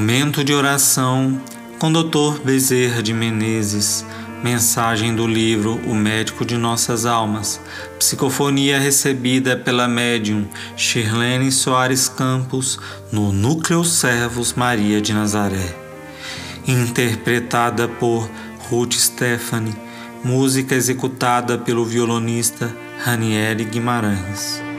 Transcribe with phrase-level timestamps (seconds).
[0.00, 1.38] Momento de oração
[1.78, 2.40] com Dr.
[2.42, 4.02] Bezerra de Menezes.
[4.42, 7.60] Mensagem do livro O Médico de Nossas Almas.
[7.98, 12.78] Psicofonia recebida pela médium Shirlene Soares Campos
[13.12, 15.76] no Núcleo Servos Maria de Nazaré.
[16.66, 18.26] Interpretada por
[18.70, 19.76] Ruth Stephanie.
[20.24, 24.69] Música executada pelo violonista Ranieri Guimarães.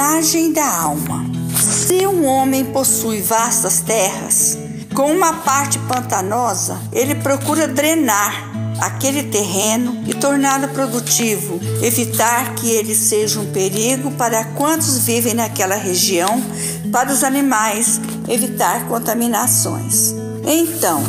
[0.00, 1.26] Drenagem da alma.
[1.62, 4.56] Se um homem possui vastas terras,
[4.94, 8.50] com uma parte pantanosa, ele procura drenar
[8.80, 15.76] aquele terreno e torná-lo produtivo, evitar que ele seja um perigo para quantos vivem naquela
[15.76, 16.42] região,
[16.90, 20.14] para os animais, evitar contaminações.
[20.46, 21.02] Então,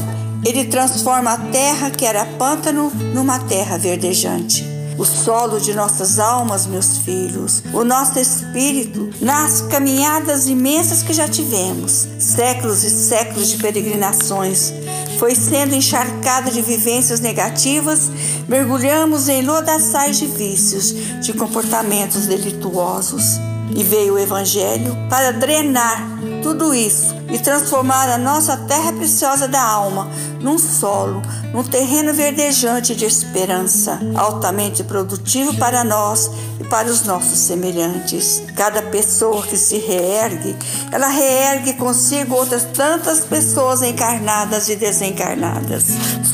[0.45, 4.70] ele transforma a terra que era pântano numa terra verdejante
[5.01, 11.27] o solo de nossas almas, meus filhos, o nosso espírito, nas caminhadas imensas que já
[11.27, 14.71] tivemos, séculos e séculos de peregrinações,
[15.17, 18.11] foi sendo encharcado de vivências negativas,
[18.47, 23.39] mergulhamos em lodaçais de vícios, de comportamentos delituosos.
[23.73, 26.05] E veio o Evangelho para drenar
[26.41, 30.09] tudo isso e transformar a nossa terra preciosa da alma
[30.41, 31.21] num solo,
[31.53, 38.41] num terreno verdejante de esperança, altamente produtivo para nós e para os nossos semelhantes.
[38.55, 40.55] Cada pessoa que se reergue,
[40.91, 45.85] ela reergue consigo outras tantas pessoas encarnadas e desencarnadas.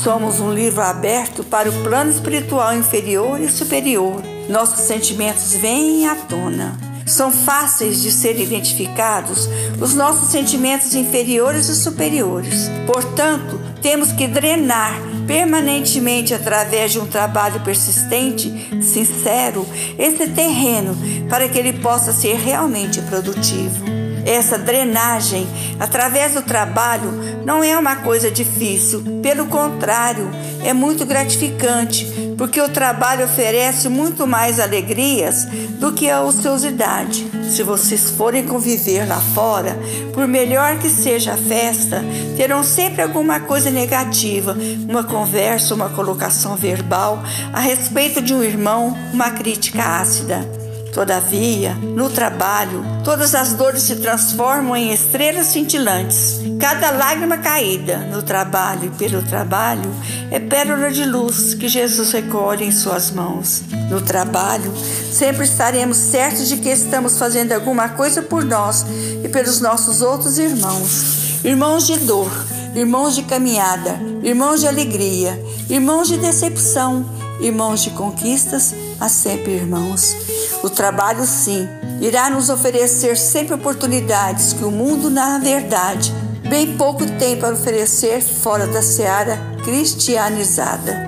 [0.04, 4.24] Somos um livro aberto para o plano espiritual inferior e superior.
[4.50, 9.50] Nossos sentimentos vêm à tona são fáceis de ser identificados
[9.82, 12.70] os nossos sentimentos inferiores e superiores.
[12.86, 14.94] Portanto, temos que drenar
[15.26, 18.50] permanentemente através de um trabalho persistente,
[18.82, 19.68] sincero,
[19.98, 20.96] esse terreno
[21.30, 23.97] para que ele possa ser realmente produtivo.
[24.28, 25.48] Essa drenagem
[25.80, 27.14] através do trabalho
[27.46, 30.30] não é uma coisa difícil, pelo contrário,
[30.66, 32.06] é muito gratificante,
[32.38, 35.46] porque o trabalho oferece muito mais alegrias
[35.80, 37.26] do que a ociosidade.
[37.50, 39.80] Se vocês forem conviver lá fora,
[40.14, 42.04] por melhor que seja a festa,
[42.36, 44.58] terão sempre alguma coisa negativa,
[44.90, 47.24] uma conversa, uma colocação verbal
[47.54, 50.57] a respeito de um irmão, uma crítica ácida.
[50.98, 56.40] Todavia, no trabalho, todas as dores se transformam em estrelas cintilantes.
[56.60, 59.94] Cada lágrima caída no trabalho e pelo trabalho
[60.32, 63.62] é pérola de luz que Jesus recolhe em suas mãos.
[63.92, 64.74] No trabalho,
[65.12, 68.84] sempre estaremos certos de que estamos fazendo alguma coisa por nós
[69.24, 71.44] e pelos nossos outros irmãos.
[71.44, 72.32] Irmãos de dor,
[72.74, 77.06] irmãos de caminhada, irmãos de alegria, irmãos de decepção,
[77.40, 80.16] irmãos de conquistas, há sempre irmãos.
[80.64, 81.68] O trabalho, sim,
[82.02, 86.14] irá nos oferecer sempre oportunidades que o mundo, na verdade,
[86.50, 91.07] bem pouco tem para oferecer fora da seara cristianizada.